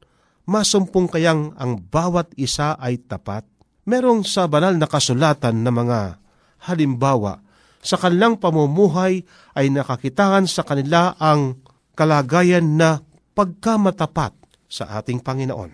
masumpong 0.51 1.07
kayang 1.07 1.55
ang 1.55 1.79
bawat 1.79 2.35
isa 2.35 2.75
ay 2.75 2.99
tapat? 3.07 3.47
Merong 3.87 4.27
sa 4.27 4.51
banal 4.51 4.75
na 4.75 4.91
kasulatan 4.91 5.63
na 5.63 5.71
mga 5.71 6.19
halimbawa 6.67 7.39
sa 7.81 7.97
kanilang 7.97 8.37
pamumuhay 8.37 9.25
ay 9.57 9.67
nakakitaan 9.73 10.45
sa 10.45 10.63
kanila 10.65 11.17
ang 11.17 11.65
kalagayan 11.97 12.77
na 12.77 13.01
pagkamatapat 13.33 14.37
sa 14.69 15.01
ating 15.01 15.25
Panginoon. 15.25 15.73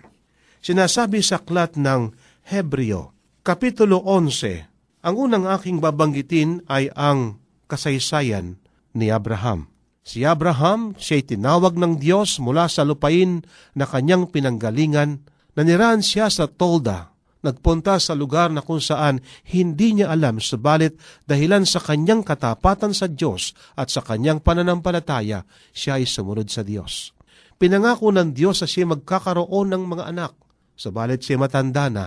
Sinasabi 0.63 1.21
sa 1.21 1.39
aklat 1.39 1.75
ng 1.75 2.11
Hebreo, 2.47 3.13
Kapitulo 3.43 4.03
11, 4.03 5.03
ang 5.07 5.15
unang 5.15 5.47
aking 5.47 5.79
babanggitin 5.79 6.63
ay 6.67 6.91
ang 6.95 7.39
kasaysayan 7.71 8.59
ni 8.95 9.07
Abraham. 9.11 9.71
Si 10.07 10.23
Abraham, 10.23 10.95
siya'y 10.95 11.23
tinawag 11.23 11.75
ng 11.75 11.99
Diyos 11.99 12.39
mula 12.39 12.71
sa 12.71 12.87
lupain 12.87 13.43
na 13.75 13.83
kanyang 13.83 14.31
pinanggalingan, 14.31 15.27
nanirahan 15.55 15.99
siya 15.99 16.31
sa 16.31 16.47
Tolda, 16.47 17.11
nagpunta 17.47 17.95
sa 18.03 18.11
lugar 18.11 18.51
na 18.51 18.59
kung 18.59 18.83
saan 18.83 19.23
hindi 19.47 19.95
niya 19.95 20.11
alam 20.11 20.43
subalit 20.43 20.99
dahilan 21.23 21.63
sa 21.63 21.79
kanyang 21.79 22.27
katapatan 22.27 22.91
sa 22.91 23.07
Diyos 23.07 23.55
at 23.79 23.87
sa 23.87 24.03
kanyang 24.03 24.43
pananampalataya, 24.43 25.47
siya 25.71 25.95
ay 25.95 26.03
sumunod 26.03 26.51
sa 26.51 26.67
Diyos. 26.67 27.15
Pinangako 27.55 28.11
ng 28.11 28.35
Diyos 28.35 28.59
na 28.61 28.67
siya 28.67 28.85
magkakaroon 28.91 29.71
ng 29.71 29.83
mga 29.87 30.03
anak, 30.11 30.35
subalit 30.75 31.23
siya 31.23 31.39
matanda 31.39 31.87
na, 31.87 32.05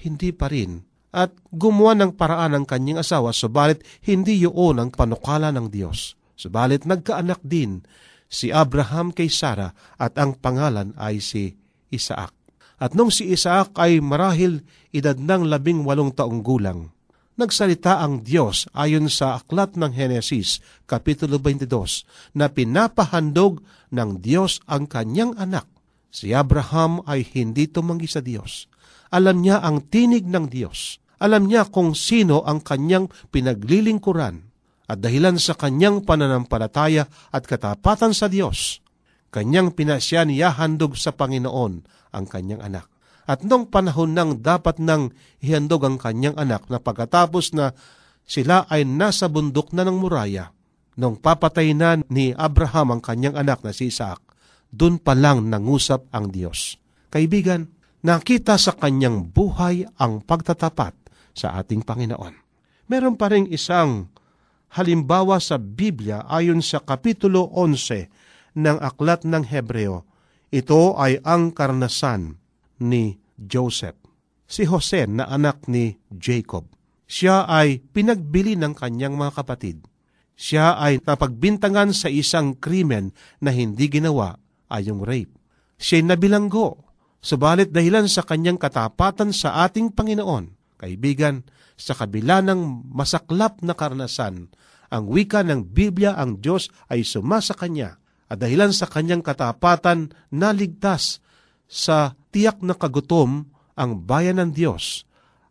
hindi 0.00 0.32
pa 0.32 0.48
rin 0.48 0.80
at 1.10 1.34
gumawa 1.50 1.98
ng 1.98 2.14
paraan 2.14 2.56
ng 2.56 2.64
kanyang 2.66 3.02
asawa, 3.02 3.34
subalit 3.34 3.82
hindi 4.06 4.40
yun 4.40 4.78
ang 4.78 4.90
panukala 4.94 5.50
ng 5.50 5.68
Diyos. 5.68 6.14
Subalit 6.38 6.88
nagkaanak 6.88 7.44
din 7.44 7.84
si 8.30 8.54
Abraham 8.54 9.12
kay 9.12 9.28
Sarah 9.28 9.74
at 9.98 10.16
ang 10.16 10.38
pangalan 10.38 10.94
ay 10.96 11.20
si 11.20 11.52
Isaac. 11.90 12.39
At 12.80 12.96
nung 12.96 13.12
si 13.12 13.28
Isaac 13.28 13.76
ay 13.76 14.00
marahil 14.00 14.64
edad 14.88 15.20
ng 15.20 15.52
labing 15.52 15.84
walong 15.84 16.16
taong 16.16 16.40
gulang, 16.40 16.88
nagsalita 17.36 18.00
ang 18.00 18.24
Diyos 18.24 18.72
ayon 18.72 19.12
sa 19.12 19.36
aklat 19.36 19.76
ng 19.76 19.92
Henesis, 19.92 20.64
Kapitulo 20.88 21.36
22, 21.36 22.08
na 22.40 22.48
pinapahandog 22.48 23.60
ng 23.92 24.24
Diyos 24.24 24.64
ang 24.64 24.88
kanyang 24.88 25.36
anak. 25.36 25.68
Si 26.08 26.32
Abraham 26.32 27.04
ay 27.04 27.22
hindi 27.36 27.68
tumanggi 27.68 28.08
sa 28.08 28.24
Diyos. 28.24 28.66
Alam 29.12 29.44
niya 29.44 29.60
ang 29.60 29.84
tinig 29.92 30.24
ng 30.24 30.48
Diyos. 30.48 30.98
Alam 31.20 31.52
niya 31.52 31.68
kung 31.68 31.92
sino 31.92 32.48
ang 32.48 32.64
kanyang 32.64 33.12
pinaglilingkuran. 33.28 34.48
At 34.90 34.98
dahilan 35.04 35.38
sa 35.38 35.54
kanyang 35.54 36.02
pananampalataya 36.02 37.06
at 37.30 37.46
katapatan 37.46 38.10
sa 38.10 38.26
Diyos, 38.26 38.82
kanyang 39.30 39.74
pinasya 39.74 40.26
niya 40.26 40.54
handog 40.54 40.98
sa 40.98 41.14
Panginoon 41.14 41.72
ang 42.14 42.24
kanyang 42.26 42.62
anak. 42.62 42.86
At 43.30 43.46
nung 43.46 43.70
panahon 43.70 44.10
nang 44.10 44.42
dapat 44.42 44.82
nang 44.82 45.14
ihandog 45.38 45.86
ang 45.86 45.96
kanyang 46.02 46.34
anak 46.34 46.66
na 46.66 46.82
pagkatapos 46.82 47.54
na 47.54 47.70
sila 48.26 48.66
ay 48.66 48.82
nasa 48.82 49.30
bundok 49.30 49.70
na 49.70 49.86
ng 49.86 49.96
muraya, 50.02 50.50
nung 50.98 51.14
papatay 51.14 51.70
na 51.74 52.02
ni 52.10 52.34
Abraham 52.34 52.98
ang 52.98 53.00
kanyang 53.02 53.38
anak 53.38 53.62
na 53.62 53.70
si 53.70 53.90
Isaac, 53.90 54.18
dun 54.70 54.98
pa 54.98 55.14
lang 55.14 55.46
nangusap 55.46 56.10
ang 56.10 56.30
Diyos. 56.30 56.78
Kaibigan, 57.10 57.70
nakita 58.02 58.58
sa 58.58 58.74
kanyang 58.74 59.30
buhay 59.30 59.86
ang 59.98 60.22
pagtatapat 60.26 60.94
sa 61.34 61.58
ating 61.58 61.86
Panginoon. 61.86 62.34
Meron 62.90 63.14
pa 63.14 63.30
rin 63.30 63.46
isang 63.46 64.10
halimbawa 64.74 65.38
sa 65.38 65.58
Biblia 65.58 66.26
ayon 66.26 66.62
sa 66.62 66.82
Kapitulo 66.82 67.50
11 67.54 68.19
ng 68.56 68.78
Aklat 68.80 69.26
ng 69.26 69.46
Hebreo 69.46 70.10
ito 70.50 70.98
ay 70.98 71.22
ang 71.22 71.54
karnasan 71.54 72.34
ni 72.82 73.22
Joseph. 73.38 73.94
Si 74.50 74.66
Jose 74.66 75.06
na 75.06 75.30
anak 75.30 75.70
ni 75.70 75.94
Jacob. 76.10 76.66
Siya 77.06 77.46
ay 77.46 77.78
pinagbili 77.94 78.58
ng 78.58 78.74
kanyang 78.74 79.14
mga 79.14 79.32
kapatid. 79.38 79.86
Siya 80.34 80.74
ay 80.74 80.98
napagbintangan 81.06 81.94
sa 81.94 82.10
isang 82.10 82.58
krimen 82.58 83.14
na 83.38 83.54
hindi 83.54 83.86
ginawa 83.86 84.34
ay 84.66 84.90
yung 84.90 85.06
rape. 85.06 85.30
Siya 85.78 86.02
ay 86.02 86.04
nabilanggo, 86.10 86.82
subalit 87.22 87.70
dahilan 87.70 88.10
sa 88.10 88.26
kanyang 88.26 88.58
katapatan 88.58 89.30
sa 89.30 89.62
ating 89.70 89.94
Panginoon. 89.94 90.74
Kaibigan, 90.82 91.46
sa 91.78 91.94
kabila 91.94 92.42
ng 92.42 92.90
masaklap 92.90 93.62
na 93.62 93.78
karanasan, 93.78 94.50
ang 94.90 95.04
wika 95.06 95.46
ng 95.46 95.70
Biblia 95.70 96.18
ang 96.18 96.42
Diyos 96.42 96.74
ay 96.90 97.06
sumasa 97.06 97.54
kanya 97.54 97.99
at 98.30 98.38
dahilan 98.38 98.70
sa 98.70 98.86
kanyang 98.86 99.26
katapatan 99.26 100.14
naligtas 100.30 101.18
sa 101.66 102.14
tiyak 102.30 102.62
na 102.62 102.78
kagutom 102.78 103.50
ang 103.74 104.06
bayan 104.06 104.38
ng 104.38 104.50
Diyos 104.54 105.02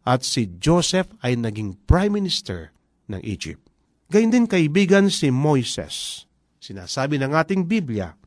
at 0.08 0.24
si 0.24 0.48
Joseph 0.58 1.12
ay 1.20 1.36
naging 1.36 1.76
prime 1.84 2.16
minister 2.16 2.72
ng 3.12 3.20
Egypt. 3.28 3.68
Gayun 4.10 4.32
din 4.34 4.48
kaibigan 4.48 5.12
si 5.12 5.30
Moises. 5.30 6.26
Sinasabi 6.58 7.22
ng 7.22 7.36
ating 7.36 7.70
Biblia, 7.70 8.18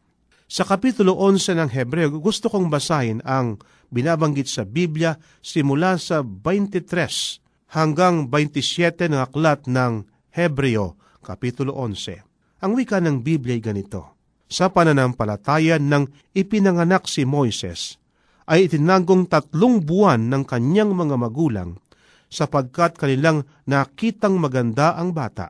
sa 0.52 0.68
Kapitulo 0.68 1.16
11 1.16 1.56
ng 1.56 1.70
Hebreo, 1.72 2.12
gusto 2.20 2.52
kong 2.52 2.68
basahin 2.68 3.24
ang 3.24 3.56
binabanggit 3.88 4.52
sa 4.52 4.68
Biblia 4.68 5.16
simula 5.40 5.96
sa 5.96 6.20
23 6.20 7.72
hanggang 7.72 8.28
27 8.28 9.08
ng 9.08 9.16
aklat 9.16 9.64
ng 9.64 10.04
Hebreo, 10.36 11.00
Kapitulo 11.24 11.72
11. 11.80 12.20
Ang 12.68 12.76
wika 12.76 13.00
ng 13.00 13.24
Biblia 13.24 13.56
ay 13.56 13.64
ganito, 13.64 14.21
sa 14.52 14.68
pananampalataya 14.68 15.80
ng 15.80 16.36
ipinanganak 16.36 17.08
si 17.08 17.24
Moises, 17.24 17.96
ay 18.44 18.68
itinagong 18.68 19.24
tatlong 19.32 19.80
buwan 19.80 20.28
ng 20.28 20.44
kanyang 20.44 20.92
mga 20.92 21.16
magulang 21.16 21.80
sapagkat 22.28 23.00
kanilang 23.00 23.48
nakitang 23.64 24.36
maganda 24.36 24.92
ang 24.92 25.16
bata 25.16 25.48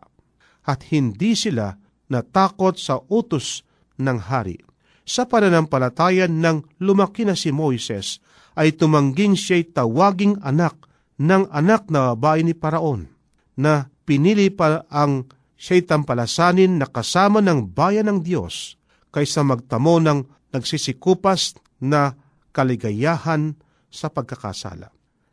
at 0.63 0.87
hindi 0.95 1.35
sila 1.35 1.75
natakot 2.07 2.79
sa 2.79 3.03
utos 3.11 3.67
ng 3.99 4.19
hari. 4.31 4.63
Sa 5.03 5.27
pananampalataya 5.27 6.31
ng 6.31 6.79
lumaki 6.79 7.27
na 7.27 7.35
si 7.35 7.51
Moises, 7.51 8.23
ay 8.55 8.77
tumangging 8.77 9.35
siya'y 9.35 9.75
tawaging 9.75 10.39
anak 10.45 10.79
ng 11.19 11.51
anak 11.51 11.91
na 11.91 12.15
babae 12.15 12.47
ni 12.47 12.55
Paraon, 12.55 13.11
na 13.59 13.91
pinili 14.07 14.53
pa 14.53 14.87
ang 14.93 15.27
siya'y 15.59 15.83
tampalasanin 15.89 16.79
na 16.79 16.87
kasama 16.87 17.43
ng 17.43 17.73
bayan 17.73 18.07
ng 18.13 18.19
Diyos 18.23 18.79
kaysa 19.13 19.45
magtamo 19.45 20.01
ng 20.01 20.51
nagsisikupas 20.51 21.61
na 21.85 22.17
kaligayahan 22.51 23.55
sa 23.93 24.09
pagkakasala. 24.09 24.89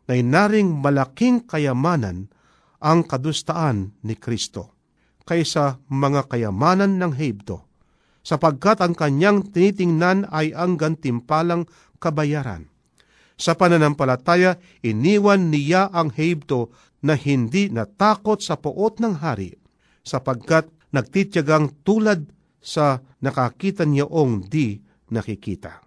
Na 0.05 0.13
inaring 0.13 0.83
malaking 0.83 1.47
kayamanan 1.47 2.27
ang 2.83 3.07
kadustaan 3.07 3.95
ni 4.03 4.19
Kristo 4.19 4.75
kaysa 5.23 5.77
mga 5.93 6.25
kayamanan 6.25 6.97
ng 6.97 7.13
Hebdo, 7.13 7.69
sapagkat 8.25 8.81
ang 8.81 8.97
kanyang 8.97 9.53
tinitingnan 9.53 10.25
ay 10.33 10.57
ang 10.57 10.73
gantimpalang 10.73 11.69
kabayaran. 12.01 12.65
Sa 13.37 13.53
pananampalataya, 13.53 14.57
iniwan 14.81 15.53
niya 15.53 15.93
ang 15.93 16.09
Hebdo 16.09 16.73
na 17.05 17.13
hindi 17.13 17.69
natakot 17.69 18.41
sa 18.41 18.57
puot 18.57 18.97
ng 18.97 19.21
hari, 19.21 19.53
sapagkat 20.01 20.67
nagtityagang 20.89 21.85
tulad 21.85 22.25
sa 22.59 22.99
nakakita 23.23 23.87
niyaong 23.87 24.47
di 24.47 24.79
nakikita. 25.11 25.83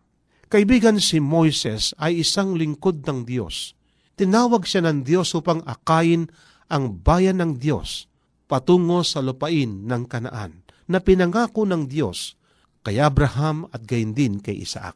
Kaibigan 0.52 1.00
si 1.00 1.16
Moises 1.16 1.96
ay 1.96 2.20
isang 2.20 2.52
lingkod 2.52 3.04
ng 3.08 3.24
Diyos. 3.24 3.72
Tinawag 4.12 4.68
siya 4.68 4.84
ng 4.84 5.00
Diyos 5.00 5.32
upang 5.32 5.64
akayin 5.64 6.28
ang 6.68 7.00
bayan 7.00 7.40
ng 7.40 7.56
Diyos 7.56 8.08
patungo 8.44 9.00
sa 9.00 9.24
lupain 9.24 9.88
ng 9.88 10.02
Kanaan 10.04 10.60
na 10.92 11.00
pinangako 11.00 11.64
ng 11.64 11.88
Diyos 11.88 12.36
kay 12.84 13.00
Abraham 13.00 13.64
at 13.72 13.88
gayon 13.88 14.12
din 14.12 14.44
kay 14.44 14.60
Isaac. 14.60 14.92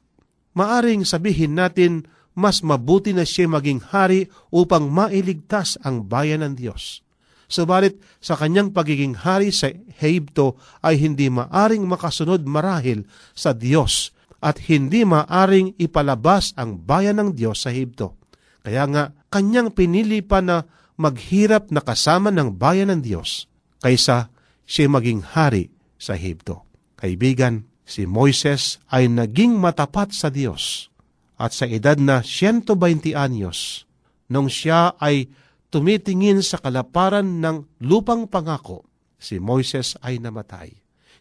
Maaring 0.52 1.08
sabihin 1.08 1.56
natin 1.56 2.04
mas 2.36 2.60
mabuti 2.60 3.16
na 3.16 3.24
siya 3.24 3.48
maging 3.48 3.80
hari 3.80 4.28
upang 4.52 4.92
mailigtas 4.92 5.80
ang 5.80 6.04
bayan 6.04 6.44
ng 6.44 6.54
Diyos. 6.60 7.00
Subalit 7.46 8.02
sa 8.18 8.34
kanyang 8.34 8.74
pagiging 8.74 9.14
hari 9.22 9.54
sa 9.54 9.70
Hebto 9.70 10.58
ay 10.82 10.98
hindi 10.98 11.30
maaring 11.30 11.86
makasunod 11.86 12.42
marahil 12.42 13.06
sa 13.38 13.54
Diyos 13.54 14.10
at 14.42 14.66
hindi 14.66 15.06
maaring 15.06 15.78
ipalabas 15.78 16.52
ang 16.58 16.82
bayan 16.82 17.22
ng 17.22 17.30
Diyos 17.38 17.62
sa 17.62 17.70
Hebto. 17.70 18.18
Kaya 18.66 18.82
nga, 18.90 19.14
kanyang 19.30 19.70
pinili 19.72 20.26
pa 20.26 20.42
na 20.42 20.66
maghirap 20.98 21.70
na 21.70 21.78
kasama 21.78 22.34
ng 22.34 22.58
bayan 22.58 22.90
ng 22.90 23.00
Diyos 23.06 23.46
kaysa 23.78 24.34
siya 24.66 24.90
maging 24.90 25.22
hari 25.22 25.70
sa 25.96 26.18
Hebto. 26.18 26.66
Kaibigan, 26.98 27.70
si 27.86 28.02
Moises 28.04 28.82
ay 28.90 29.06
naging 29.06 29.54
matapat 29.54 30.10
sa 30.10 30.26
Diyos 30.34 30.90
at 31.38 31.54
sa 31.54 31.68
edad 31.70 32.00
na 32.00 32.24
120 32.24 33.14
anyos, 33.14 33.86
nung 34.26 34.50
siya 34.50 34.98
ay 34.98 35.30
tumitingin 35.70 36.40
sa 36.42 36.58
kalaparan 36.62 37.42
ng 37.42 37.82
lupang 37.82 38.30
pangako, 38.30 38.86
si 39.16 39.40
Moises 39.42 39.98
ay 40.04 40.22
namatay. 40.22 40.72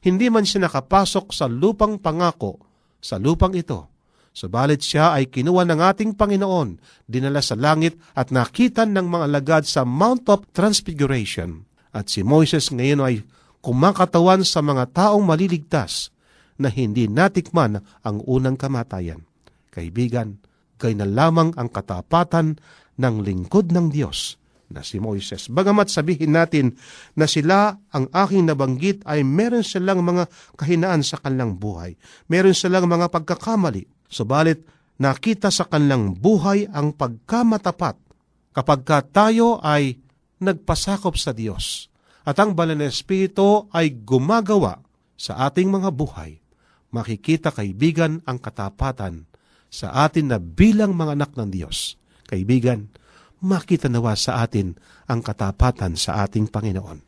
hindi 0.06 0.30
man 0.30 0.46
siya 0.46 0.70
nakapasok 0.70 1.34
sa 1.34 1.50
lupang 1.50 1.98
pangako, 1.98 2.62
sa 3.02 3.18
lupang 3.18 3.58
ito. 3.58 3.90
Subalit 4.36 4.84
siya 4.84 5.16
ay 5.16 5.32
kinuha 5.32 5.66
ng 5.66 5.82
ating 5.82 6.12
Panginoon, 6.14 6.78
dinala 7.08 7.40
sa 7.42 7.56
langit 7.56 7.98
at 8.14 8.30
nakita 8.30 8.86
ng 8.86 9.08
mga 9.08 9.24
alagad 9.32 9.64
sa 9.66 9.88
Mount 9.88 10.28
of 10.30 10.46
Transfiguration. 10.52 11.66
At 11.96 12.12
si 12.12 12.22
Moises 12.22 12.70
ngayon 12.70 13.02
ay 13.02 13.16
kumakatawan 13.64 14.44
sa 14.44 14.60
mga 14.62 14.92
taong 14.92 15.24
maliligtas 15.24 16.14
na 16.60 16.68
hindi 16.68 17.08
natikman 17.08 17.80
ang 18.04 18.22
unang 18.28 18.60
kamatayan. 18.60 19.24
Kaibigan, 19.72 20.38
gay 20.78 20.94
na 20.94 21.08
lamang 21.08 21.56
ang 21.56 21.72
katapatan 21.72 22.60
ng 23.00 23.16
lingkod 23.24 23.72
ng 23.72 23.92
Diyos 23.92 24.40
na 24.70 24.82
si 24.82 24.98
Moises. 24.98 25.48
Bagamat 25.52 25.94
sabihin 25.94 26.34
natin 26.34 26.74
na 27.14 27.30
sila 27.30 27.78
ang 27.94 28.10
aking 28.10 28.50
nabanggit 28.50 29.06
ay 29.06 29.22
meron 29.22 29.62
silang 29.62 30.02
mga 30.02 30.26
kahinaan 30.58 31.06
sa 31.06 31.22
kanilang 31.22 31.62
buhay. 31.62 31.94
Meron 32.26 32.58
silang 32.58 32.90
mga 32.90 33.14
pagkakamali. 33.14 33.86
Subalit, 34.10 34.66
nakita 34.98 35.54
sa 35.54 35.70
kanilang 35.70 36.18
buhay 36.18 36.66
ang 36.72 36.96
pagkamatapat 36.98 37.96
kapag 38.56 38.82
ka 38.88 39.00
tayo 39.06 39.60
ay 39.62 40.00
nagpasakop 40.42 41.16
sa 41.20 41.36
Diyos 41.36 41.92
at 42.26 42.40
ang 42.42 42.58
banal 42.58 42.80
na 42.80 42.90
Espiritu 42.90 43.70
ay 43.70 44.02
gumagawa 44.02 44.82
sa 45.14 45.46
ating 45.48 45.70
mga 45.70 45.94
buhay. 45.94 46.42
Makikita 46.90 47.52
kaibigan 47.52 48.24
ang 48.24 48.40
katapatan 48.40 49.28
sa 49.70 50.08
atin 50.08 50.32
na 50.32 50.38
bilang 50.40 50.96
mga 50.96 51.20
anak 51.20 51.32
ng 51.36 51.50
Diyos. 51.52 52.00
Kaibigan, 52.26 52.90
makita 53.40 53.88
nawa 53.88 54.18
sa 54.18 54.42
atin 54.42 54.76
ang 55.06 55.22
katapatan 55.22 55.94
sa 55.96 56.26
ating 56.26 56.50
Panginoon. 56.50 57.02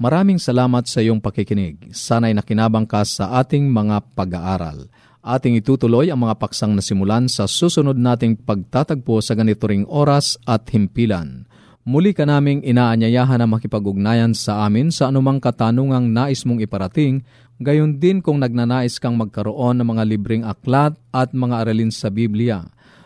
Maraming 0.00 0.42
salamat 0.42 0.90
sa 0.90 1.04
iyong 1.04 1.22
pakikinig. 1.22 1.94
Sana'y 1.94 2.34
nakinabang 2.34 2.88
ka 2.88 3.06
sa 3.06 3.38
ating 3.38 3.70
mga 3.70 4.16
pag-aaral 4.18 4.90
ating 5.24 5.56
itutuloy 5.56 6.12
ang 6.12 6.20
mga 6.20 6.36
paksang 6.36 6.76
nasimulan 6.76 7.26
sa 7.32 7.48
susunod 7.48 7.96
nating 7.96 8.44
pagtatagpo 8.44 9.24
sa 9.24 9.32
ganito 9.32 9.64
ring 9.64 9.88
oras 9.88 10.36
at 10.44 10.68
himpilan. 10.68 11.48
Muli 11.84 12.16
ka 12.16 12.28
naming 12.28 12.64
inaanyayahan 12.64 13.40
na 13.40 13.48
makipag-ugnayan 13.48 14.32
sa 14.36 14.64
amin 14.68 14.88
sa 14.92 15.08
anumang 15.08 15.40
katanungang 15.40 16.12
nais 16.12 16.44
mong 16.48 16.64
iparating, 16.64 17.24
gayon 17.60 18.00
din 18.00 18.24
kung 18.24 18.40
nagnanais 18.40 18.96
kang 19.00 19.16
magkaroon 19.20 19.80
ng 19.80 19.88
mga 19.92 20.04
libreng 20.08 20.44
aklat 20.44 20.96
at 21.12 21.36
mga 21.36 21.64
aralin 21.64 21.92
sa 21.92 22.08
Biblia. 22.08 22.64